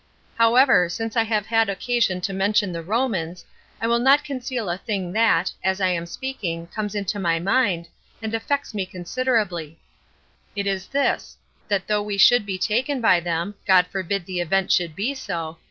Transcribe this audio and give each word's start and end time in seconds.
However, 0.35 0.89
since 0.89 1.15
I 1.15 1.23
have 1.25 1.45
had 1.45 1.69
occasion 1.69 2.21
to 2.21 2.33
mention 2.33 2.71
the 2.71 2.81
Romans, 2.81 3.45
I 3.79 3.85
will 3.85 3.99
not 3.99 4.23
conceal 4.23 4.67
a 4.67 4.79
thing 4.79 5.11
that, 5.13 5.51
as 5.63 5.79
I 5.79 5.89
am 5.89 6.07
speaking, 6.07 6.65
comes 6.65 6.95
into 6.95 7.19
my 7.19 7.37
mind, 7.39 7.87
and 8.19 8.33
affects 8.33 8.73
me 8.73 8.87
considerably; 8.87 9.77
it 10.55 10.65
is 10.65 10.87
this, 10.87 11.37
that 11.67 11.85
though 11.85 12.01
we 12.01 12.17
should 12.17 12.47
be 12.47 12.57
taken 12.57 12.99
by 12.99 13.19
them, 13.19 13.53
[God 13.67 13.85
forbid 13.91 14.25
the 14.25 14.39
event 14.41 14.71
should 14.71 14.95
be 14.95 15.13
so! 15.13 15.59